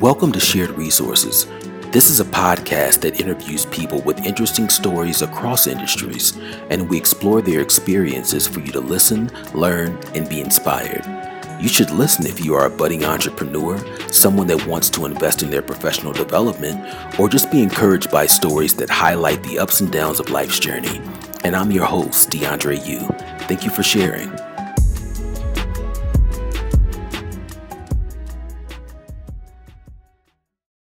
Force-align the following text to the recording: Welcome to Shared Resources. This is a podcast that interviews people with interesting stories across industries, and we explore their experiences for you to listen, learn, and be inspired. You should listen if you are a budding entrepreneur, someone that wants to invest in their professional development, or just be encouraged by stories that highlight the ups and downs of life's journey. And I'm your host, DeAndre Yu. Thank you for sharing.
Welcome 0.00 0.32
to 0.32 0.40
Shared 0.40 0.70
Resources. 0.70 1.46
This 1.92 2.10
is 2.10 2.18
a 2.18 2.24
podcast 2.24 3.00
that 3.02 3.20
interviews 3.20 3.64
people 3.66 4.02
with 4.02 4.26
interesting 4.26 4.68
stories 4.68 5.22
across 5.22 5.68
industries, 5.68 6.36
and 6.68 6.90
we 6.90 6.98
explore 6.98 7.40
their 7.40 7.60
experiences 7.60 8.48
for 8.48 8.58
you 8.58 8.72
to 8.72 8.80
listen, 8.80 9.30
learn, 9.54 9.96
and 10.14 10.28
be 10.28 10.40
inspired. 10.40 11.04
You 11.62 11.68
should 11.68 11.92
listen 11.92 12.26
if 12.26 12.44
you 12.44 12.54
are 12.54 12.66
a 12.66 12.76
budding 12.76 13.04
entrepreneur, 13.04 13.78
someone 14.10 14.48
that 14.48 14.66
wants 14.66 14.90
to 14.90 15.06
invest 15.06 15.44
in 15.44 15.50
their 15.50 15.62
professional 15.62 16.12
development, 16.12 17.20
or 17.20 17.28
just 17.28 17.52
be 17.52 17.62
encouraged 17.62 18.10
by 18.10 18.26
stories 18.26 18.74
that 18.74 18.90
highlight 18.90 19.44
the 19.44 19.60
ups 19.60 19.80
and 19.80 19.92
downs 19.92 20.18
of 20.18 20.28
life's 20.30 20.58
journey. 20.58 21.00
And 21.44 21.54
I'm 21.54 21.70
your 21.70 21.86
host, 21.86 22.30
DeAndre 22.30 22.84
Yu. 22.84 22.98
Thank 23.46 23.64
you 23.64 23.70
for 23.70 23.84
sharing. 23.84 24.36